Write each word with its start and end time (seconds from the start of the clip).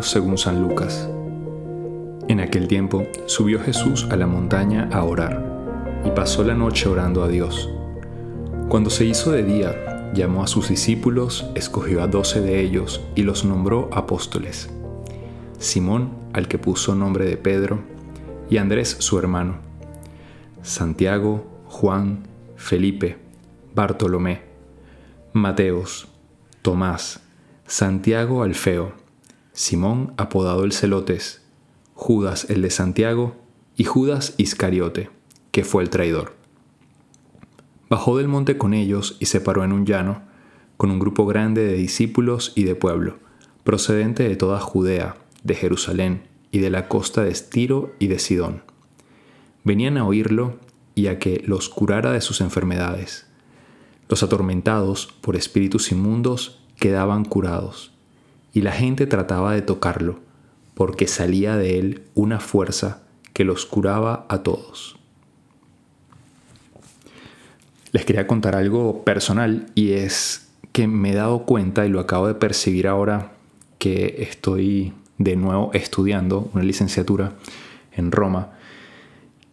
Según 0.00 0.38
San 0.38 0.62
Lucas. 0.62 1.08
En 2.28 2.38
aquel 2.38 2.68
tiempo 2.68 3.04
subió 3.26 3.58
Jesús 3.58 4.06
a 4.10 4.16
la 4.16 4.28
montaña 4.28 4.88
a 4.92 5.02
orar 5.02 5.42
y 6.04 6.10
pasó 6.12 6.44
la 6.44 6.54
noche 6.54 6.88
orando 6.88 7.24
a 7.24 7.28
Dios. 7.28 7.68
Cuando 8.68 8.90
se 8.90 9.04
hizo 9.06 9.32
de 9.32 9.42
día, 9.42 10.12
llamó 10.14 10.44
a 10.44 10.46
sus 10.46 10.68
discípulos, 10.68 11.50
escogió 11.56 12.00
a 12.00 12.06
doce 12.06 12.40
de 12.40 12.60
ellos 12.60 13.00
y 13.16 13.22
los 13.22 13.44
nombró 13.44 13.90
apóstoles. 13.92 14.70
Simón, 15.58 16.12
al 16.32 16.46
que 16.46 16.58
puso 16.58 16.94
nombre 16.94 17.24
de 17.24 17.36
Pedro, 17.36 17.80
y 18.48 18.58
Andrés 18.58 18.96
su 19.00 19.18
hermano, 19.18 19.56
Santiago, 20.62 21.44
Juan, 21.66 22.20
Felipe, 22.54 23.16
Bartolomé, 23.74 24.42
Mateos, 25.32 26.06
Tomás, 26.62 27.20
Santiago 27.66 28.44
Alfeo, 28.44 29.05
Simón 29.56 30.14
apodado 30.16 30.62
el 30.62 30.72
Celotes, 30.72 31.42
Judas 31.94 32.46
el 32.48 32.62
de 32.62 32.70
Santiago 32.70 33.34
y 33.76 33.82
Judas 33.82 34.34
Iscariote, 34.36 35.10
que 35.50 35.64
fue 35.64 35.82
el 35.82 35.90
traidor. 35.90 36.36
Bajó 37.90 38.16
del 38.16 38.28
monte 38.28 38.56
con 38.56 38.72
ellos 38.72 39.16
y 39.18 39.26
se 39.26 39.40
paró 39.40 39.64
en 39.64 39.72
un 39.72 39.84
llano, 39.84 40.22
con 40.76 40.92
un 40.92 41.00
grupo 41.00 41.26
grande 41.26 41.64
de 41.64 41.74
discípulos 41.74 42.52
y 42.54 42.62
de 42.62 42.76
pueblo, 42.76 43.18
procedente 43.64 44.28
de 44.28 44.36
toda 44.36 44.60
Judea, 44.60 45.16
de 45.42 45.56
Jerusalén 45.56 46.28
y 46.52 46.60
de 46.60 46.70
la 46.70 46.86
costa 46.86 47.24
de 47.24 47.30
Estiro 47.30 47.92
y 47.98 48.06
de 48.06 48.20
Sidón 48.20 48.62
venían 49.66 49.98
a 49.98 50.06
oírlo 50.06 50.60
y 50.94 51.08
a 51.08 51.18
que 51.18 51.42
los 51.44 51.68
curara 51.68 52.12
de 52.12 52.20
sus 52.20 52.40
enfermedades. 52.40 53.26
Los 54.08 54.22
atormentados 54.22 55.08
por 55.20 55.34
espíritus 55.34 55.90
inmundos 55.90 56.62
quedaban 56.76 57.24
curados, 57.24 57.92
y 58.56 58.62
la 58.62 58.72
gente 58.72 59.06
trataba 59.06 59.52
de 59.52 59.60
tocarlo, 59.60 60.18
porque 60.72 61.06
salía 61.06 61.58
de 61.58 61.78
él 61.78 62.04
una 62.14 62.40
fuerza 62.40 63.02
que 63.34 63.44
los 63.44 63.66
curaba 63.66 64.24
a 64.30 64.38
todos. 64.38 64.96
Les 67.92 68.06
quería 68.06 68.26
contar 68.26 68.56
algo 68.56 69.04
personal 69.04 69.66
y 69.74 69.92
es 69.92 70.48
que 70.72 70.88
me 70.88 71.10
he 71.10 71.14
dado 71.14 71.44
cuenta 71.44 71.84
y 71.84 71.90
lo 71.90 72.00
acabo 72.00 72.28
de 72.28 72.34
percibir 72.34 72.88
ahora 72.88 73.32
que 73.78 74.22
estoy 74.26 74.94
de 75.18 75.36
nuevo 75.36 75.70
estudiando 75.74 76.50
una 76.54 76.64
licenciatura 76.64 77.34
en 77.92 78.10
Roma 78.10 78.52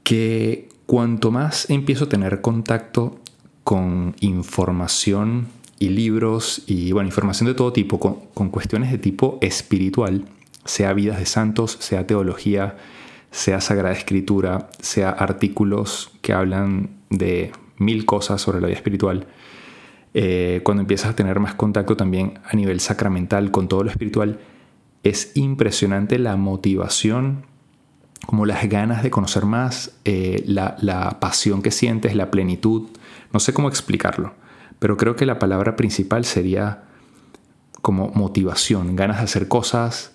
que 0.04 0.70
cuanto 0.86 1.30
más 1.30 1.70
empiezo 1.70 2.06
a 2.06 2.10
tener 2.10 2.40
contacto 2.40 3.20
con 3.66 4.16
información 4.22 5.48
y 5.80 5.90
libros 5.90 6.64
y 6.68 6.92
bueno, 6.92 7.08
información 7.08 7.48
de 7.48 7.54
todo 7.54 7.74
tipo, 7.74 8.00
con, 8.00 8.50
cuestiones 8.50 8.92
de 8.92 8.98
tipo 8.98 9.38
espiritual, 9.42 10.26
sea 10.66 10.94
vidas 10.94 11.20
de 11.20 11.26
santos, 11.26 11.78
sea 11.80 12.08
teología, 12.08 12.78
sea 13.32 13.62
sagrada 13.62 13.96
escritura, 13.96 14.70
sea 14.80 15.10
artículos 15.10 16.12
que 16.22 16.34
hablan 16.34 16.90
de 17.10 17.52
mil 17.78 18.06
cosas 18.06 18.42
sobre 18.42 18.62
la 18.62 18.68
vida 18.68 18.78
espiritual, 18.78 19.28
eh, 20.14 20.62
cuando 20.64 20.82
empiezas 20.82 21.10
a 21.12 21.16
tener 21.16 21.40
más 21.40 21.56
contacto 21.56 21.98
también 21.98 22.40
a 22.46 22.56
nivel 22.56 22.80
sacramental 22.80 23.52
con 23.52 23.68
todo 23.68 23.84
lo 23.84 23.90
espiritual, 23.90 24.40
es 25.04 25.36
impresionante 25.36 26.20
la 26.20 26.38
motivación 26.38 27.46
como 28.26 28.46
las 28.46 28.68
ganas 28.70 29.04
de 29.04 29.12
conocer 29.12 29.46
más, 29.46 29.92
eh, 30.06 30.44
la, 30.48 31.18
pasión 31.20 31.62
que 31.62 31.72
sientes, 31.72 32.16
la 32.16 32.32
plenitud. 32.32 32.90
No 33.34 33.40
sé 33.40 33.54
cómo 33.54 33.68
explicarlo, 33.68 34.34
pero 34.84 34.98
creo 34.98 35.16
que 35.16 35.26
la 35.26 35.40
palabra 35.40 35.78
principal 35.78 36.26
sería 36.26 36.84
como 37.82 38.10
motivación, 38.10 38.98
ganas 38.98 39.20
de 39.20 39.24
hacer 39.24 39.48
cosas. 39.48 40.14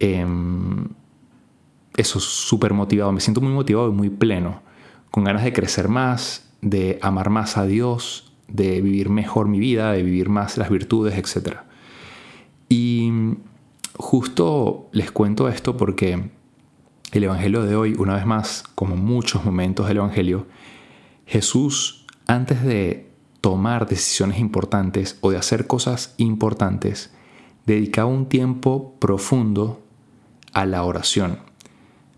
Em, 0.00 0.88
eso, 1.96 2.18
súper 2.18 2.74
motivado. 2.74 3.12
Me 3.12 3.20
siento 3.20 3.40
muy 3.40 3.52
motivado 3.52 3.90
y 3.90 3.92
muy 3.92 4.10
pleno, 4.10 4.60
con 5.12 5.22
ganas 5.22 5.44
de 5.44 5.52
crecer 5.52 5.86
más, 5.86 6.52
de 6.62 6.98
amar 7.00 7.30
más 7.30 7.56
a 7.56 7.64
Dios, 7.64 8.32
de 8.48 8.80
vivir 8.80 9.08
mejor 9.08 9.46
mi 9.46 9.60
vida, 9.60 9.92
de 9.92 10.02
vivir 10.02 10.30
más 10.30 10.58
las 10.58 10.68
virtudes, 10.68 11.16
etc. 11.16 11.58
Y 12.68 13.36
justo 13.94 14.88
les 14.90 15.12
cuento 15.12 15.46
esto 15.46 15.76
porque 15.76 16.28
el 17.12 17.22
Evangelio 17.22 17.62
de 17.62 17.76
hoy, 17.76 17.94
una 17.96 18.16
vez 18.16 18.26
más, 18.26 18.64
como 18.74 18.96
muchos 18.96 19.44
momentos 19.44 19.86
del 19.86 19.98
Evangelio, 19.98 20.48
Jesús, 21.24 22.04
antes 22.26 22.64
de 22.64 23.11
tomar 23.42 23.86
decisiones 23.86 24.38
importantes 24.38 25.18
o 25.20 25.30
de 25.30 25.36
hacer 25.36 25.66
cosas 25.66 26.14
importantes, 26.16 27.12
dedicaba 27.66 28.08
un 28.08 28.26
tiempo 28.26 28.94
profundo 28.98 29.82
a 30.54 30.64
la 30.64 30.84
oración. 30.84 31.40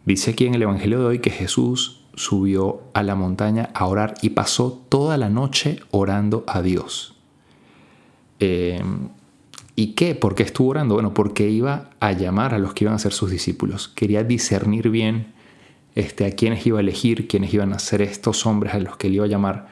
Dice 0.05 0.33
aquí 0.33 0.47
en 0.47 0.55
el 0.55 0.63
Evangelio 0.63 1.01
de 1.01 1.07
hoy 1.07 1.19
que 1.19 1.31
Jesús 1.31 2.05
subió 2.15 2.83
a 2.93 3.03
la 3.03 3.15
montaña 3.15 3.71
a 3.75 3.87
orar 3.87 4.15
y 4.23 4.31
pasó 4.31 4.85
toda 4.89 5.17
la 5.17 5.31
noche 5.31 5.81
orando 5.91 6.45
a 6.47 6.63
Dios. 6.63 7.17
Eh, 8.39 8.83
¿Y 9.77 9.95
qué? 9.95 10.15
¿Por 10.15 10.35
qué 10.35 10.45
estuvo 10.45 10.69
orando? 10.69 10.95
Bueno, 10.95 11.15
porque 11.15 11.49
iba 11.49 11.91
a 12.01 12.13
llamar 12.13 12.55
a 12.55 12.59
los 12.59 12.75
que 12.75 12.85
iban 12.85 12.95
a 12.95 12.99
ser 12.99 13.13
sus 13.13 13.31
discípulos. 13.31 13.89
Quería 13.89 14.23
discernir 14.23 14.91
bien 14.91 15.33
este, 15.95 16.27
a 16.27 16.33
quiénes 16.33 16.65
iba 16.67 16.79
a 16.79 16.83
elegir, 16.83 17.27
quiénes 17.27 17.53
iban 17.53 17.73
a 17.73 17.79
ser 17.79 18.03
estos 18.03 18.47
hombres 18.47 18.75
a 18.75 18.79
los 18.79 18.97
que 18.97 19.09
él 19.09 19.15
iba 19.15 19.25
a 19.25 19.29
llamar. 19.29 19.69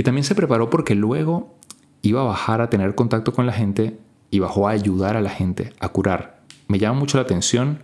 Y 0.00 0.02
también 0.02 0.24
se 0.24 0.34
preparó 0.34 0.70
porque 0.70 0.94
luego 0.94 1.54
iba 2.00 2.22
a 2.22 2.24
bajar 2.24 2.62
a 2.62 2.70
tener 2.70 2.94
contacto 2.94 3.34
con 3.34 3.44
la 3.44 3.52
gente 3.52 3.98
y 4.30 4.38
bajó 4.38 4.66
a 4.66 4.70
ayudar 4.70 5.14
a 5.14 5.20
la 5.20 5.28
gente 5.28 5.74
a 5.78 5.90
curar. 5.90 6.40
Me 6.68 6.78
llama 6.78 6.98
mucho 6.98 7.18
la 7.18 7.24
atención 7.24 7.82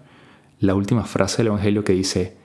la 0.59 0.75
última 0.75 1.05
frase 1.05 1.37
del 1.37 1.49
Evangelio 1.49 1.85
que 1.85 1.93
dice, 1.93 2.39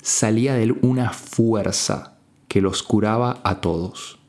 salía 0.00 0.54
de 0.54 0.62
él 0.62 0.78
una 0.80 1.10
fuerza 1.10 2.14
que 2.46 2.60
los 2.60 2.84
curaba 2.84 3.40
a 3.42 3.60
todos. 3.60 4.20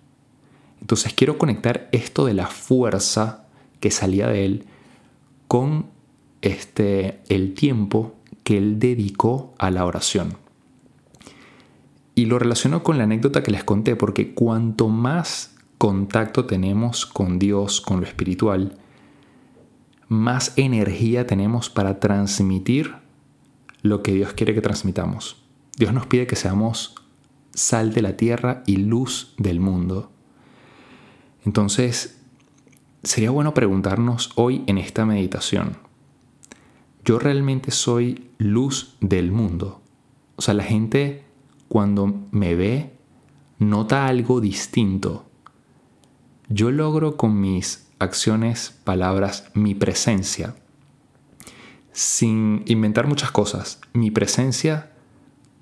Entonces 0.81 1.13
quiero 1.13 1.37
conectar 1.37 1.89
esto 1.91 2.25
de 2.25 2.33
la 2.33 2.47
fuerza 2.47 3.45
que 3.79 3.91
salía 3.91 4.25
de 4.25 4.45
él 4.45 4.65
con 5.47 5.85
este, 6.41 7.19
el 7.29 7.53
tiempo 7.53 8.15
que 8.43 8.57
él 8.57 8.79
dedicó 8.79 9.53
a 9.59 9.69
la 9.69 9.85
oración. 9.85 10.37
Y 12.17 12.25
lo 12.25 12.39
relaciono 12.39 12.81
con 12.81 12.97
la 12.97 13.03
anécdota 13.03 13.43
que 13.43 13.51
les 13.51 13.63
conté, 13.63 13.95
porque 13.95 14.33
cuanto 14.33 14.87
más 14.87 15.55
contacto 15.77 16.47
tenemos 16.47 17.05
con 17.05 17.37
Dios, 17.37 17.79
con 17.79 18.01
lo 18.01 18.07
espiritual, 18.07 18.75
más 20.07 20.51
energía 20.55 21.27
tenemos 21.27 21.69
para 21.69 21.99
transmitir 21.99 22.95
lo 23.83 24.01
que 24.01 24.13
Dios 24.13 24.33
quiere 24.33 24.55
que 24.55 24.61
transmitamos. 24.61 25.43
Dios 25.77 25.93
nos 25.93 26.07
pide 26.07 26.25
que 26.25 26.35
seamos 26.35 26.95
sal 27.53 27.93
de 27.93 28.01
la 28.01 28.17
tierra 28.17 28.63
y 28.65 28.77
luz 28.77 29.35
del 29.37 29.59
mundo. 29.59 30.09
Entonces, 31.45 32.19
sería 33.03 33.29
bueno 33.29 33.53
preguntarnos 33.53 34.31
hoy 34.33 34.63
en 34.65 34.79
esta 34.79 35.05
meditación, 35.05 35.77
¿yo 37.05 37.19
realmente 37.19 37.69
soy 37.69 38.31
luz 38.39 38.97
del 39.01 39.31
mundo? 39.31 39.83
O 40.35 40.41
sea, 40.41 40.55
la 40.55 40.63
gente 40.63 41.26
cuando 41.67 42.13
me 42.31 42.55
ve 42.55 42.97
nota 43.59 44.07
algo 44.07 44.41
distinto. 44.41 45.25
Yo 46.49 46.71
logro 46.71 47.17
con 47.17 47.39
mis 47.39 47.87
acciones, 47.99 48.79
palabras, 48.83 49.49
mi 49.53 49.75
presencia, 49.75 50.55
sin 51.91 52.63
inventar 52.67 53.07
muchas 53.07 53.31
cosas. 53.31 53.81
Mi 53.93 54.11
presencia 54.11 54.91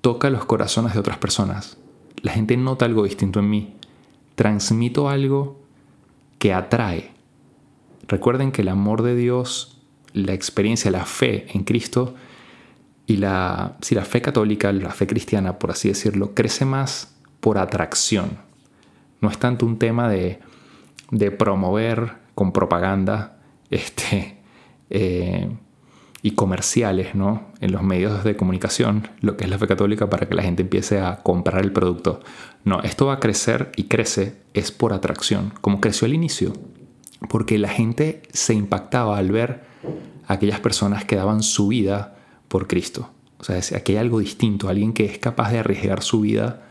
toca 0.00 0.30
los 0.30 0.44
corazones 0.44 0.94
de 0.94 1.00
otras 1.00 1.18
personas. 1.18 1.78
La 2.22 2.32
gente 2.32 2.56
nota 2.56 2.84
algo 2.84 3.04
distinto 3.04 3.40
en 3.40 3.50
mí. 3.50 3.76
Transmito 4.34 5.08
algo 5.08 5.60
que 6.38 6.52
atrae. 6.52 7.12
Recuerden 8.06 8.52
que 8.52 8.62
el 8.62 8.68
amor 8.68 9.02
de 9.02 9.16
Dios, 9.16 9.80
la 10.12 10.34
experiencia, 10.34 10.90
la 10.90 11.06
fe 11.06 11.46
en 11.52 11.64
Cristo 11.64 12.14
y 13.06 13.16
la, 13.16 13.76
si 13.80 13.94
la 13.94 14.04
fe 14.04 14.20
católica, 14.20 14.72
la 14.72 14.90
fe 14.90 15.06
cristiana, 15.06 15.58
por 15.58 15.70
así 15.70 15.88
decirlo, 15.88 16.34
crece 16.34 16.64
más 16.64 17.14
por 17.40 17.58
atracción. 17.58 18.38
No 19.20 19.30
es 19.30 19.38
tanto 19.38 19.64
un 19.66 19.78
tema 19.78 20.08
de, 20.08 20.40
promover 21.38 22.14
con 22.34 22.52
propaganda 22.52 23.38
este, 23.70 24.38
eh, 24.90 25.48
y 26.22 26.32
comerciales 26.32 27.14
¿no? 27.14 27.48
en 27.60 27.72
los 27.72 27.82
medios 27.82 28.24
de 28.24 28.36
comunicación 28.36 29.08
lo 29.20 29.36
que 29.36 29.44
es 29.44 29.50
la 29.50 29.58
fe 29.58 29.66
católica 29.66 30.10
para 30.10 30.28
que 30.28 30.34
la 30.34 30.42
gente 30.42 30.62
empiece 30.62 31.00
a 31.00 31.22
comprar 31.22 31.62
el 31.62 31.72
producto. 31.72 32.20
No, 32.64 32.82
esto 32.82 33.06
va 33.06 33.14
a 33.14 33.20
crecer 33.20 33.70
y 33.76 33.84
crece 33.84 34.36
es 34.54 34.72
por 34.72 34.92
atracción, 34.92 35.52
como 35.60 35.80
creció 35.80 36.06
al 36.06 36.14
inicio 36.14 36.52
porque 37.28 37.58
la 37.58 37.68
gente 37.68 38.22
se 38.32 38.54
impactaba 38.54 39.18
al 39.18 39.30
ver 39.30 39.64
a 40.26 40.34
aquellas 40.34 40.60
personas 40.60 41.04
que 41.04 41.16
daban 41.16 41.42
su 41.42 41.68
vida 41.68 42.15
por 42.48 42.66
Cristo. 42.66 43.10
O 43.38 43.44
sea, 43.44 43.56
aquí 43.76 43.92
hay 43.92 43.98
algo 43.98 44.20
distinto, 44.20 44.68
alguien 44.68 44.92
que 44.92 45.04
es 45.04 45.18
capaz 45.18 45.52
de 45.52 45.58
arriesgar 45.58 46.02
su 46.02 46.20
vida 46.20 46.66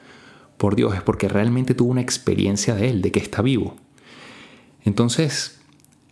por 0.57 0.75
Dios, 0.75 0.95
es 0.95 1.01
porque 1.01 1.27
realmente 1.27 1.73
tuvo 1.75 1.91
una 1.91 2.01
experiencia 2.01 2.75
de 2.75 2.89
Él, 2.89 3.01
de 3.01 3.11
que 3.11 3.19
está 3.19 3.41
vivo. 3.41 3.75
Entonces, 4.83 5.59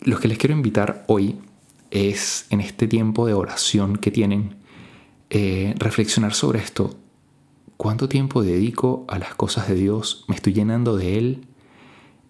lo 0.02 0.20
que 0.20 0.28
les 0.28 0.38
quiero 0.38 0.56
invitar 0.56 1.06
hoy 1.08 1.38
es 1.92 2.46
en 2.50 2.60
este 2.62 2.88
tiempo 2.88 3.26
de 3.26 3.34
oración 3.34 3.98
que 3.98 4.12
tienen, 4.12 4.56
eh, 5.30 5.74
reflexionar 5.78 6.34
sobre 6.34 6.60
esto. 6.60 6.96
¿Cuánto 7.78 8.08
tiempo 8.10 8.44
dedico 8.44 9.06
a 9.08 9.18
las 9.18 9.36
cosas 9.36 9.68
de 9.68 9.76
Dios? 9.76 10.26
¿Me 10.28 10.36
estoy 10.36 10.54
llenando 10.54 10.98
de 10.98 11.18
Él? 11.18 11.46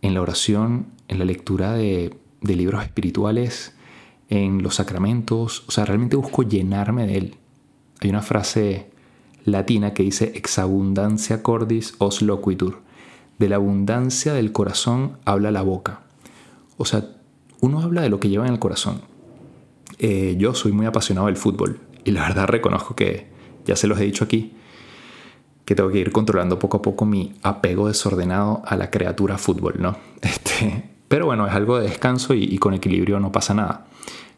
En 0.01 0.13
la 0.13 0.21
oración, 0.21 0.88
en 1.07 1.19
la 1.19 1.25
lectura 1.25 1.74
de 1.74 2.15
libros 2.41 2.83
espirituales, 2.83 3.74
en 4.33 4.63
los 4.63 4.75
sacramentos. 4.75 5.63
O 5.68 5.71
sea, 5.71 5.85
realmente 5.85 6.15
busco 6.15 6.41
llenarme 6.41 7.06
de 7.06 7.18
Él. 7.18 7.35
Hay 8.01 8.09
una 8.09 8.24
frase 8.24 8.89
latina 9.45 9.94
que 9.94 10.01
dice 10.01 10.31
exabundancia 10.35 11.44
cordis 11.44 11.94
os 12.00 12.24
loquitur. 12.24 12.81
De 13.38 13.47
la 13.47 13.57
abundancia 13.57 14.33
del 14.33 14.51
corazón 14.51 15.18
habla 15.24 15.51
la 15.51 15.62
boca. 15.62 16.01
O 16.77 16.85
sea, 16.85 17.06
uno 17.62 17.81
habla 17.81 18.01
de 18.01 18.09
lo 18.09 18.19
que 18.19 18.30
lleva 18.30 18.47
en 18.47 18.53
el 18.53 18.59
corazón. 18.59 19.01
Eh, 20.00 20.35
yo 20.39 20.56
soy 20.56 20.71
muy 20.71 20.88
apasionado 20.88 21.27
del 21.27 21.38
fútbol 21.38 21.80
y 22.03 22.12
la 22.12 22.24
verdad 22.24 22.47
reconozco 22.47 22.95
que, 22.95 23.27
ya 23.65 23.75
se 23.75 23.88
los 23.88 24.00
he 24.00 24.03
dicho 24.03 24.24
aquí, 24.24 24.53
que 25.63 25.75
tengo 25.75 25.91
que 25.91 26.00
ir 26.00 26.12
controlando 26.12 26.57
poco 26.57 26.77
a 26.77 26.81
poco 26.81 27.06
mi 27.06 27.33
apego 27.44 27.88
desordenado 27.88 28.63
a 28.65 28.75
la 28.75 28.89
criatura 28.89 29.38
fútbol, 29.38 29.75
¿no? 29.77 29.95
Este, 30.21 30.89
pero 31.07 31.27
bueno, 31.27 31.45
es 31.45 31.53
algo 31.53 31.77
de 31.77 31.88
descanso 31.88 32.33
y, 32.33 32.57
con 32.57 32.74
equilibrio 32.74 33.19
no 33.19 33.31
pasa 33.31 33.53
nada. 33.53 33.85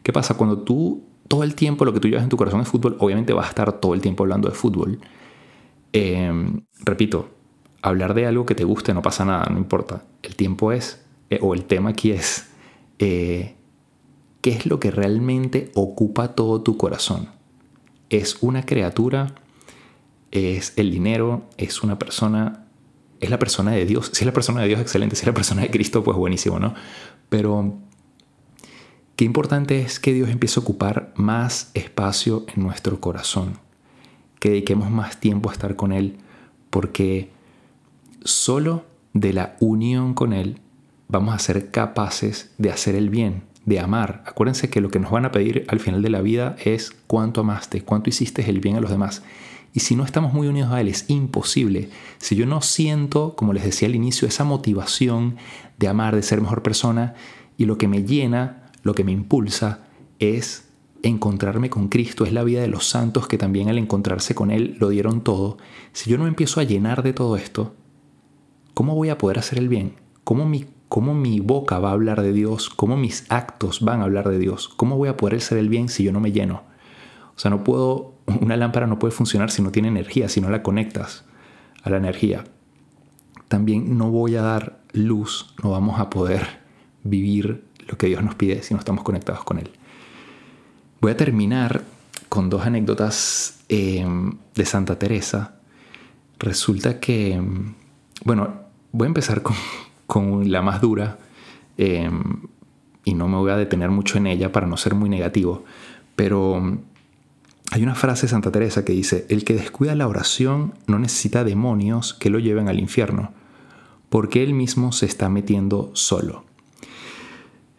¿Qué 0.06 0.12
pasa? 0.12 0.34
Cuando 0.34 0.58
tú 0.58 1.02
todo 1.26 1.42
el 1.42 1.56
tiempo 1.56 1.84
lo 1.84 1.92
que 1.92 1.98
tú 1.98 2.06
llevas 2.06 2.22
en 2.22 2.28
tu 2.28 2.36
corazón 2.36 2.60
es 2.60 2.68
fútbol, 2.68 2.96
obviamente 3.00 3.32
vas 3.32 3.46
a 3.46 3.48
estar 3.48 3.80
todo 3.80 3.92
el 3.92 4.00
tiempo 4.00 4.22
hablando 4.22 4.48
de 4.48 4.54
fútbol. 4.54 5.00
Em, 5.92 6.60
repito, 6.84 7.30
hablar 7.82 8.14
de 8.14 8.24
algo 8.24 8.46
que 8.46 8.54
te 8.54 8.62
guste 8.62 8.94
no 8.94 9.02
pasa 9.02 9.24
nada, 9.24 9.48
no 9.50 9.58
importa. 9.58 10.04
El 10.22 10.36
tiempo 10.36 10.70
es, 10.70 11.04
eh, 11.28 11.40
o 11.42 11.54
el 11.54 11.64
tema 11.64 11.90
aquí 11.90 12.12
es, 12.12 12.48
eh, 13.00 13.56
¿qué 14.42 14.50
es 14.50 14.66
lo 14.66 14.78
que 14.78 14.92
realmente 14.92 15.72
ocupa 15.74 16.36
todo 16.36 16.62
tu 16.62 16.76
corazón? 16.76 17.30
¿Es 18.08 18.40
una 18.42 18.64
criatura? 18.64 19.34
¿Es 20.30 20.72
el 20.76 20.92
dinero? 20.92 21.48
¿Es 21.56 21.82
una 21.82 21.98
persona? 21.98 22.68
¿Es 23.18 23.28
la 23.28 23.40
persona 23.40 23.72
de 23.72 23.84
Dios? 23.84 24.12
Si 24.14 24.22
es 24.22 24.26
la 24.26 24.32
persona 24.32 24.60
de 24.60 24.68
Dios, 24.68 24.80
excelente. 24.80 25.16
Si 25.16 25.22
es 25.22 25.26
la 25.26 25.34
persona 25.34 25.62
de 25.62 25.70
Cristo, 25.72 26.04
pues 26.04 26.16
buenísimo, 26.16 26.60
¿no? 26.60 26.74
Pero 27.28 27.85
qué 29.16 29.24
importante 29.24 29.80
es 29.80 29.98
que 29.98 30.12
Dios 30.12 30.28
empiece 30.28 30.60
a 30.60 30.62
ocupar 30.62 31.12
más 31.16 31.70
espacio 31.74 32.46
en 32.54 32.62
nuestro 32.62 33.00
corazón. 33.00 33.58
Que 34.38 34.50
dediquemos 34.50 34.90
más 34.90 35.18
tiempo 35.18 35.48
a 35.48 35.52
estar 35.52 35.74
con 35.74 35.92
Él. 35.92 36.18
Porque 36.70 37.30
solo 38.22 38.84
de 39.14 39.32
la 39.32 39.56
unión 39.60 40.14
con 40.14 40.32
Él 40.32 40.60
vamos 41.08 41.34
a 41.34 41.38
ser 41.38 41.70
capaces 41.70 42.52
de 42.58 42.70
hacer 42.70 42.94
el 42.94 43.08
bien, 43.08 43.44
de 43.64 43.80
amar. 43.80 44.22
Acuérdense 44.26 44.68
que 44.68 44.80
lo 44.80 44.90
que 44.90 44.98
nos 44.98 45.10
van 45.10 45.24
a 45.24 45.32
pedir 45.32 45.64
al 45.68 45.80
final 45.80 46.02
de 46.02 46.10
la 46.10 46.20
vida 46.20 46.56
es 46.62 46.92
cuánto 47.06 47.40
amaste, 47.40 47.82
cuánto 47.82 48.10
hiciste 48.10 48.48
el 48.48 48.60
bien 48.60 48.76
a 48.76 48.80
los 48.80 48.90
demás. 48.90 49.22
Y 49.72 49.80
si 49.80 49.94
no 49.94 50.04
estamos 50.04 50.32
muy 50.32 50.48
unidos 50.48 50.72
a 50.72 50.80
Él, 50.80 50.88
es 50.88 51.08
imposible. 51.08 51.90
Si 52.18 52.36
yo 52.36 52.46
no 52.46 52.62
siento, 52.62 53.34
como 53.36 53.52
les 53.52 53.64
decía 53.64 53.88
al 53.88 53.94
inicio, 53.94 54.26
esa 54.26 54.44
motivación 54.44 55.36
de 55.78 55.88
amar, 55.88 56.14
de 56.16 56.22
ser 56.22 56.40
mejor 56.40 56.62
persona, 56.62 57.14
y 57.58 57.64
lo 57.64 57.78
que 57.78 57.88
me 57.88 58.02
llena, 58.02 58.65
lo 58.86 58.94
que 58.94 59.04
me 59.04 59.12
impulsa, 59.12 59.86
es 60.18 60.68
encontrarme 61.02 61.70
con 61.70 61.88
Cristo, 61.88 62.24
es 62.24 62.32
la 62.32 62.44
vida 62.44 62.60
de 62.60 62.68
los 62.68 62.88
santos 62.88 63.28
que 63.28 63.38
también 63.38 63.68
al 63.68 63.78
encontrarse 63.78 64.34
con 64.34 64.50
Él 64.50 64.76
lo 64.80 64.88
dieron 64.88 65.20
todo. 65.20 65.58
Si 65.92 66.10
yo 66.10 66.18
no 66.18 66.26
empiezo 66.26 66.60
a 66.60 66.64
llenar 66.64 67.02
de 67.02 67.12
todo 67.12 67.36
esto, 67.36 67.74
¿cómo 68.74 68.94
voy 68.94 69.10
a 69.10 69.18
poder 69.18 69.38
hacer 69.38 69.58
el 69.58 69.68
bien? 69.68 69.96
¿Cómo 70.24 70.46
mi 70.46 70.66
¿Cómo 70.88 71.14
mi 71.14 71.40
boca 71.40 71.80
va 71.80 71.90
a 71.90 71.92
hablar 71.92 72.22
de 72.22 72.32
Dios? 72.32 72.70
¿Cómo 72.70 72.96
mis 72.96 73.26
actos 73.28 73.80
van 73.80 74.00
a 74.00 74.04
hablar 74.04 74.28
de 74.28 74.38
Dios? 74.38 74.68
¿Cómo 74.68 74.96
voy 74.96 75.08
a 75.08 75.16
poder 75.16 75.38
hacer 75.38 75.58
el 75.58 75.68
bien 75.68 75.88
si 75.88 76.04
yo 76.04 76.12
no 76.12 76.20
me 76.20 76.30
lleno? 76.30 76.62
O 77.34 77.38
sea, 77.38 77.50
no 77.50 77.64
puedo, 77.64 78.14
una 78.40 78.56
lámpara 78.56 78.86
no 78.86 78.98
puede 78.98 79.12
funcionar 79.12 79.50
si 79.50 79.62
no 79.62 79.72
tiene 79.72 79.88
energía, 79.88 80.28
si 80.28 80.40
no 80.40 80.48
la 80.48 80.62
conectas 80.62 81.24
a 81.82 81.90
la 81.90 81.96
energía. 81.96 82.44
También 83.48 83.98
no 83.98 84.10
voy 84.10 84.36
a 84.36 84.42
dar 84.42 84.80
luz, 84.92 85.54
no 85.62 85.70
vamos 85.70 85.98
a 86.00 86.08
poder 86.08 86.46
vivir 87.02 87.64
lo 87.86 87.96
que 87.96 88.06
Dios 88.06 88.22
nos 88.22 88.34
pide 88.34 88.62
si 88.62 88.74
no 88.74 88.80
estamos 88.80 89.04
conectados 89.04 89.44
con 89.44 89.58
Él. 89.58 89.70
Voy 91.00 91.12
a 91.12 91.16
terminar 91.16 91.84
con 92.28 92.50
dos 92.50 92.66
anécdotas 92.66 93.60
em, 93.68 94.36
de 94.54 94.64
Santa 94.64 94.98
Teresa. 94.98 95.56
Resulta 96.38 96.98
que, 97.00 97.34
em, 97.34 97.74
bueno, 98.24 98.54
voy 98.92 99.06
a 99.06 99.08
empezar 99.08 99.42
con, 99.42 100.50
la 100.50 100.62
más 100.62 100.80
dura 100.80 101.18
em, 101.76 102.42
y 103.04 103.14
no 103.14 103.28
me 103.28 103.36
voy 103.36 103.50
a 103.50 103.56
detener 103.56 103.90
mucho 103.90 104.18
en 104.18 104.26
ella 104.26 104.50
para 104.52 104.66
no 104.66 104.76
ser 104.76 104.94
muy 104.94 105.08
negativo, 105.08 105.64
pero 106.16 106.80
hay 107.70 107.82
una 107.82 107.94
frase 107.94 108.22
de 108.22 108.30
Santa 108.30 108.50
Teresa 108.50 108.84
que 108.84 108.92
dice, 108.92 109.26
el 109.28 109.44
que 109.44 109.54
descuida 109.54 109.94
la 109.94 110.08
oración 110.08 110.74
no 110.86 110.98
necesita 110.98 111.44
demonios 111.44 112.14
que 112.14 112.30
lo 112.30 112.38
lleven 112.38 112.68
al 112.68 112.80
infierno, 112.80 113.32
porque 114.08 114.42
él 114.42 114.54
mismo 114.54 114.92
se 114.92 115.06
está 115.06 115.28
metiendo 115.28 115.90
solo. 115.92 116.45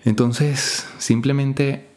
Entonces, 0.08 0.88
simplemente 1.00 1.90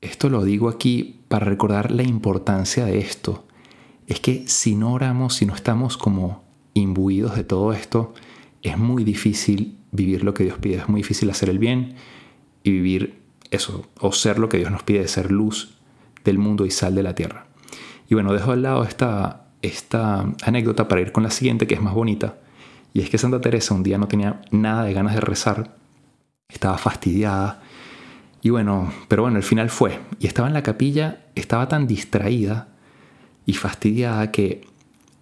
esto 0.00 0.30
lo 0.30 0.46
digo 0.46 0.70
aquí 0.70 1.20
para 1.28 1.44
recordar 1.44 1.90
la 1.90 2.02
importancia 2.02 2.86
de 2.86 3.00
esto. 3.00 3.46
Es 4.06 4.18
que 4.18 4.48
si 4.48 4.74
no 4.76 4.94
oramos, 4.94 5.34
si 5.34 5.44
no 5.44 5.54
estamos 5.54 5.98
como 5.98 6.42
imbuidos 6.72 7.36
de 7.36 7.44
todo 7.44 7.74
esto, 7.74 8.14
es 8.62 8.78
muy 8.78 9.04
difícil 9.04 9.76
vivir 9.92 10.24
lo 10.24 10.32
que 10.32 10.44
Dios 10.44 10.56
pide, 10.56 10.76
es 10.76 10.88
muy 10.88 11.00
difícil 11.02 11.28
hacer 11.28 11.50
el 11.50 11.58
bien 11.58 11.96
y 12.62 12.70
vivir 12.70 13.20
eso, 13.50 13.84
o 14.00 14.10
ser 14.12 14.38
lo 14.38 14.48
que 14.48 14.56
Dios 14.56 14.70
nos 14.70 14.82
pide, 14.82 15.06
ser 15.06 15.30
luz 15.30 15.76
del 16.24 16.38
mundo 16.38 16.64
y 16.64 16.70
sal 16.70 16.94
de 16.94 17.02
la 17.02 17.14
tierra. 17.14 17.46
Y 18.08 18.14
bueno, 18.14 18.32
dejo 18.32 18.52
al 18.52 18.62
lado 18.62 18.84
esta, 18.84 19.48
esta 19.60 20.32
anécdota 20.46 20.88
para 20.88 21.02
ir 21.02 21.12
con 21.12 21.22
la 21.22 21.30
siguiente, 21.30 21.66
que 21.66 21.74
es 21.74 21.82
más 21.82 21.92
bonita. 21.92 22.38
Y 22.94 23.02
es 23.02 23.10
que 23.10 23.18
Santa 23.18 23.42
Teresa 23.42 23.74
un 23.74 23.82
día 23.82 23.98
no 23.98 24.08
tenía 24.08 24.40
nada 24.50 24.84
de 24.84 24.94
ganas 24.94 25.14
de 25.14 25.20
rezar, 25.20 25.83
estaba 26.54 26.78
fastidiada. 26.78 27.62
Y 28.42 28.50
bueno, 28.50 28.92
pero 29.08 29.22
bueno, 29.22 29.36
al 29.36 29.42
final 29.42 29.70
fue. 29.70 30.00
Y 30.18 30.26
estaba 30.26 30.48
en 30.48 30.54
la 30.54 30.62
capilla, 30.62 31.26
estaba 31.34 31.68
tan 31.68 31.86
distraída 31.86 32.68
y 33.46 33.54
fastidiada 33.54 34.30
que 34.30 34.66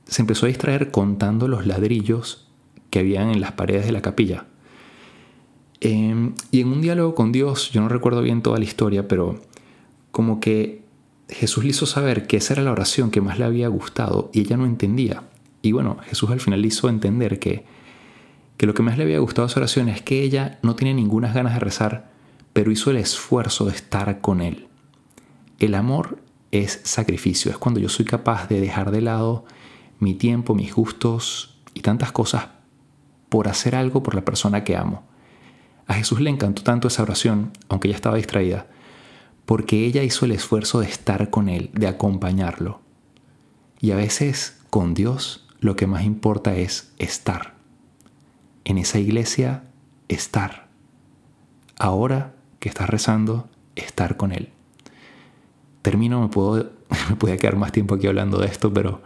se 0.06 0.22
empezó 0.22 0.46
a 0.46 0.48
distraer 0.48 0.90
contando 0.90 1.48
los 1.48 1.66
ladrillos 1.66 2.48
que 2.90 3.00
habían 3.00 3.30
en 3.30 3.40
las 3.40 3.52
paredes 3.52 3.86
de 3.86 3.92
la 3.92 4.02
capilla. 4.02 4.46
Em, 5.80 6.34
y 6.50 6.60
en 6.60 6.68
un 6.68 6.80
diálogo 6.80 7.14
con 7.14 7.32
Dios, 7.32 7.70
yo 7.72 7.80
no 7.80 7.88
recuerdo 7.88 8.22
bien 8.22 8.42
toda 8.42 8.58
la 8.58 8.64
historia, 8.64 9.08
pero 9.08 9.40
como 10.12 10.38
que 10.38 10.82
Jesús 11.28 11.64
le 11.64 11.70
hizo 11.70 11.86
saber 11.86 12.26
que 12.26 12.36
esa 12.36 12.54
era 12.54 12.62
la 12.62 12.72
oración 12.72 13.10
que 13.10 13.20
más 13.20 13.38
le 13.38 13.46
había 13.46 13.68
gustado 13.68 14.30
y 14.32 14.40
ella 14.40 14.56
no 14.56 14.66
entendía. 14.66 15.24
Y 15.62 15.72
bueno, 15.72 15.96
Jesús 16.04 16.30
al 16.30 16.40
final 16.40 16.60
le 16.60 16.68
hizo 16.68 16.88
entender 16.88 17.38
que, 17.38 17.64
que 18.56 18.66
lo 18.66 18.74
que 18.74 18.82
más 18.82 18.96
le 18.96 19.04
había 19.04 19.18
gustado 19.18 19.46
a 19.46 19.50
esa 19.50 19.60
oración 19.60 19.88
es 19.88 20.02
que 20.02 20.22
ella 20.22 20.58
no 20.62 20.76
tiene 20.76 20.94
ninguna 20.94 21.32
ganas 21.32 21.54
de 21.54 21.60
rezar, 21.60 22.10
pero 22.52 22.70
hizo 22.70 22.90
el 22.90 22.96
esfuerzo 22.96 23.66
de 23.66 23.72
estar 23.72 24.20
con 24.20 24.40
Él. 24.40 24.68
El 25.58 25.74
amor 25.74 26.18
es 26.50 26.80
sacrificio, 26.84 27.50
es 27.50 27.58
cuando 27.58 27.80
yo 27.80 27.88
soy 27.88 28.04
capaz 28.04 28.48
de 28.48 28.60
dejar 28.60 28.90
de 28.90 29.00
lado 29.00 29.44
mi 29.98 30.14
tiempo, 30.14 30.54
mis 30.54 30.74
gustos 30.74 31.58
y 31.74 31.80
tantas 31.80 32.12
cosas 32.12 32.48
por 33.28 33.48
hacer 33.48 33.74
algo 33.74 34.02
por 34.02 34.14
la 34.14 34.24
persona 34.24 34.62
que 34.64 34.76
amo. 34.76 35.04
A 35.86 35.94
Jesús 35.94 36.20
le 36.20 36.30
encantó 36.30 36.62
tanto 36.62 36.88
esa 36.88 37.02
oración, 37.02 37.52
aunque 37.68 37.88
ella 37.88 37.96
estaba 37.96 38.16
distraída, 38.16 38.66
porque 39.46 39.86
ella 39.86 40.02
hizo 40.02 40.24
el 40.24 40.32
esfuerzo 40.32 40.80
de 40.80 40.86
estar 40.86 41.30
con 41.30 41.48
Él, 41.48 41.70
de 41.72 41.86
acompañarlo. 41.86 42.80
Y 43.80 43.90
a 43.90 43.96
veces 43.96 44.60
con 44.70 44.94
Dios 44.94 45.48
lo 45.60 45.76
que 45.76 45.86
más 45.86 46.04
importa 46.04 46.56
es 46.56 46.92
estar. 46.98 47.54
En 48.64 48.78
esa 48.78 48.98
iglesia, 48.98 49.64
estar. 50.08 50.68
Ahora 51.78 52.34
que 52.60 52.68
estás 52.68 52.88
rezando, 52.88 53.48
estar 53.76 54.16
con 54.16 54.32
Él. 54.32 54.50
Termino, 55.82 56.20
me 56.20 56.28
puedo, 56.28 56.72
me 57.10 57.16
podía 57.16 57.36
quedar 57.36 57.56
más 57.56 57.72
tiempo 57.72 57.94
aquí 57.94 58.06
hablando 58.06 58.38
de 58.38 58.46
esto, 58.46 58.72
pero 58.72 59.02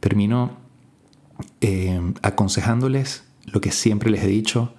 termino 0.00 0.56
eh, 1.60 2.00
aconsejándoles 2.22 3.24
lo 3.46 3.60
que 3.60 3.70
siempre 3.70 4.10
les 4.10 4.22
he 4.24 4.26
dicho, 4.26 4.74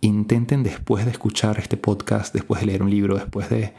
intenten 0.00 0.62
después 0.62 1.04
de 1.04 1.10
escuchar 1.10 1.58
este 1.58 1.76
podcast, 1.76 2.34
después 2.34 2.60
de 2.60 2.66
leer 2.66 2.82
un 2.82 2.90
libro, 2.90 3.16
después 3.16 3.48
de, 3.50 3.74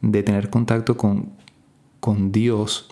tener 0.00 0.50
contacto 0.50 0.96
con, 0.96 1.32
con 2.00 2.32
Dios 2.32 2.88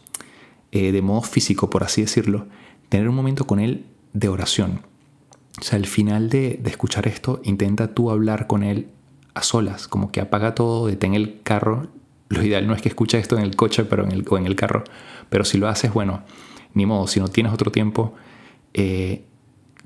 eh, 0.71 0.93
de 0.93 1.03
modo 1.03 1.23
físico, 1.23 1.69
por 1.69 1.85
así 1.85 2.03
decirlo, 2.03 2.47
tener 2.89 3.09
un 3.09 3.15
momento 3.15 3.47
con 3.47 3.61
Él 3.61 3.87
de 4.12 4.29
oración. 4.29 4.91
O 5.61 5.62
sea, 5.62 5.78
al 5.78 5.87
final 5.87 6.30
de, 6.30 6.61
escuchar 6.64 7.06
esto, 7.06 7.40
intenta 7.44 7.94
tú 7.94 8.11
hablar 8.11 8.47
con 8.47 8.62
Él 8.62 8.88
a 9.35 9.42
solas, 9.42 9.88
como 9.88 10.11
que 10.11 10.21
apaga 10.21 10.54
todo, 10.54 10.87
detén 10.87 11.14
el 11.14 11.42
carro. 11.42 11.88
Lo 12.28 12.42
ideal 12.42 12.66
no 12.66 12.75
es 12.75 12.82
que 12.82 12.88
escuches 12.88 13.21
esto 13.21 13.37
en 13.37 13.44
el 13.44 13.56
coche 13.56 13.85
pero 13.85 14.04
en 14.04 14.12
el, 14.12 14.25
o 14.28 14.38
en 14.38 14.47
el 14.47 14.56
carro, 14.56 14.85
pero 15.28 15.44
si 15.44 15.59
lo 15.59 15.68
haces, 15.68 15.92
bueno, 15.92 16.23
ni 16.75 16.87
modo, 16.87 17.06
si 17.06 17.21
no 17.21 17.28
tienes 17.28 17.52
otro 17.52 17.71
tiempo, 17.71 18.14
eh, 18.73 19.25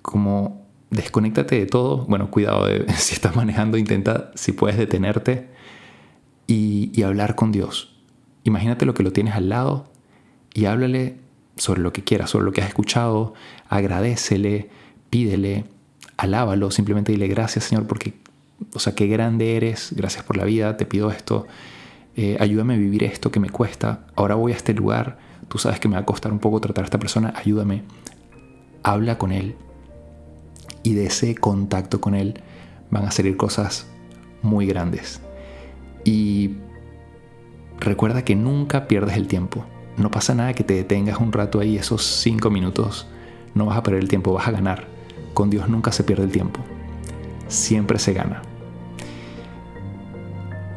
como 0.03 0.67
desconéctate 0.91 1.59
de 1.59 1.67
todo. 1.67 2.05
Bueno, 2.07 2.31
cuidado 2.31 2.67
de, 2.67 2.91
si 2.97 3.15
estás 3.15 3.35
manejando, 3.37 3.77
intenta, 3.77 4.31
si 4.35 4.53
puedes, 4.53 4.77
detenerte 4.77 5.49
y, 6.47 6.91
y 6.95 7.03
hablar 7.03 7.35
con 7.35 7.53
Dios. 7.53 7.97
Imagínate 8.45 8.87
lo 8.87 8.95
que 8.95 9.03
lo 9.03 9.13
tienes 9.13 9.35
al 9.35 9.49
lado 9.49 9.91
y 10.55 10.67
háblale 10.67 11.17
sobre 11.57 11.83
lo 11.83 11.93
que 11.93 12.05
quieras, 12.05 12.31
sobre 12.31 12.45
lo 12.45 12.53
que 12.53 12.61
has 12.61 12.69
escuchado, 12.69 13.35
agradecele, 13.69 14.71
pídele, 15.11 15.65
alábalo, 16.17 16.71
simplemente 16.71 17.13
dile 17.13 17.29
gracias 17.29 17.65
Señor 17.65 17.87
porque, 17.87 18.15
o 18.75 18.79
sea, 18.79 18.95
qué 18.95 19.07
grande 19.07 19.57
eres, 19.57 19.93
gracias 19.95 20.25
por 20.25 20.37
la 20.37 20.45
vida, 20.45 20.77
te 20.77 20.87
pido 20.87 21.11
esto, 21.11 21.47
eh, 22.17 22.37
ayúdame 22.41 22.75
a 22.75 22.79
vivir 22.79 23.05
esto 23.05 23.31
que 23.31 23.41
me 23.41 23.51
cuesta, 23.51 24.07
ahora 24.15 24.35
voy 24.35 24.53
a 24.53 24.57
este 24.57 24.75
lugar, 24.75 25.19
tú 25.49 25.59
sabes 25.59 25.81
que 25.81 25.89
me 25.89 25.95
va 25.95 26.03
a 26.03 26.07
costar 26.07 26.33
un 26.33 26.39
poco 26.39 26.61
tratar 26.61 26.85
a 26.85 26.87
esta 26.87 26.99
persona, 26.99 27.35
ayúdame, 27.37 27.83
habla 28.83 29.19
con 29.19 29.33
él 29.33 29.57
y 30.83 30.95
de 30.95 31.07
ese 31.07 31.35
contacto 31.35 32.01
con 32.01 32.15
él 32.15 32.41
van 32.91 33.05
a 33.05 33.11
salir 33.11 33.37
cosas 33.37 33.87
muy 34.43 34.67
grandes. 34.67 35.21
Y 36.05 36.53
recuerda 37.81 38.25
que 38.25 38.37
nunca 38.37 38.87
pierdes 38.87 39.17
el 39.17 39.27
tiempo. 39.27 39.65
No 39.97 40.11
pasa 40.11 40.35
nada 40.35 40.53
que 40.53 40.63
te 40.63 40.75
detengas 40.75 41.19
un 41.19 41.33
rato 41.33 41.59
ahí, 41.59 41.77
esos 41.77 42.05
cinco 42.05 42.51
minutos. 42.51 43.09
No 43.55 43.67
vas 43.67 43.79
a 43.79 43.83
perder 43.83 44.03
el 44.03 44.09
tiempo, 44.09 44.33
vas 44.33 44.47
a 44.47 44.53
ganar. 44.53 44.87
Con 45.37 45.51
Dios 45.51 45.69
nunca 45.69 45.93
se 45.93 46.03
pierde 46.03 46.25
el 46.25 46.33
tiempo. 46.33 46.61
Siempre 47.47 47.99
se 47.99 48.15
gana. 48.15 48.41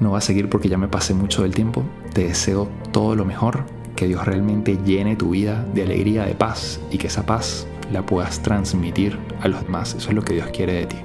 No 0.02 0.12
va 0.12 0.18
a 0.18 0.22
seguir 0.22 0.50
porque 0.50 0.68
ya 0.68 0.78
me 0.78 0.90
pasé 0.90 1.14
mucho 1.14 1.44
del 1.44 1.56
tiempo. 1.56 1.86
Te 2.12 2.26
deseo 2.26 2.68
todo 2.92 3.16
lo 3.16 3.24
mejor. 3.24 3.64
Que 3.96 4.10
Dios 4.10 4.26
realmente 4.26 4.78
llene 4.84 5.16
tu 5.16 5.30
vida 5.30 5.66
de 5.74 5.84
alegría, 5.84 6.26
de 6.26 6.36
paz 6.36 6.82
y 6.92 6.98
que 6.98 7.08
esa 7.08 7.26
paz 7.26 7.68
la 7.90 8.06
puedas 8.06 8.44
transmitir 8.44 9.18
a 9.40 9.48
los 9.48 9.64
demás. 9.64 9.96
Eso 9.96 10.10
es 10.10 10.16
lo 10.16 10.24
que 10.24 10.34
Dios 10.34 10.48
quiere 10.48 10.74
de 10.74 10.88
ti. 10.88 10.98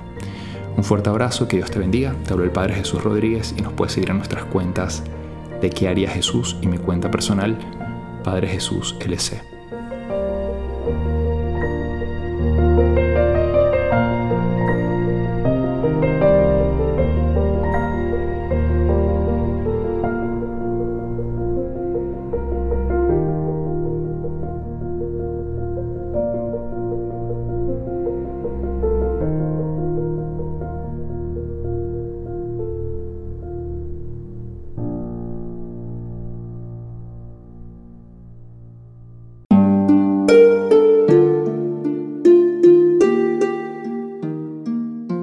Un 0.76 0.82
fuerte 0.82 1.10
abrazo, 1.10 1.46
que 1.46 1.58
Dios 1.58 1.70
te 1.70 1.78
bendiga. 1.78 2.12
Te 2.26 2.32
hablo 2.32 2.44
el 2.44 2.50
Padre 2.50 2.74
Jesús 2.74 3.04
Rodríguez 3.04 3.54
y 3.56 3.62
nos 3.62 3.72
puedes 3.74 3.92
seguir 3.92 4.10
en 4.10 4.16
nuestras 4.16 4.46
cuentas 4.46 5.04
de 5.60 5.70
qué 5.70 5.86
haría 5.86 6.10
Jesús 6.10 6.56
y 6.60 6.66
mi 6.66 6.78
cuenta 6.78 7.08
personal 7.08 7.56
Padre 8.24 8.48
Jesús 8.48 8.96
LC. 8.98 9.53